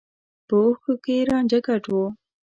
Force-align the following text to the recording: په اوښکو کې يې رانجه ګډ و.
په 0.47 0.55
اوښکو 0.63 0.93
کې 1.03 1.13
يې 1.19 1.27
رانجه 1.29 1.59
ګډ 1.67 1.83
و. 1.93 1.95